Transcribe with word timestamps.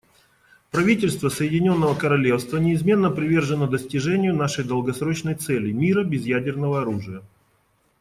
Правительство 0.71 1.29
Соединенного 1.29 1.93
Королевства 1.93 2.57
неизменно 2.57 3.11
привержено 3.11 3.67
достижению 3.69 4.33
нашей 4.35 4.63
долгосрочной 4.65 5.35
цели 5.35 5.69
− 5.71 5.73
мира 5.75 6.03
без 6.03 6.25
ядерного 6.25 6.81
оружия. 6.81 7.21